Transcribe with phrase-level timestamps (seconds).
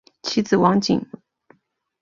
[0.23, 1.05] 其子王景。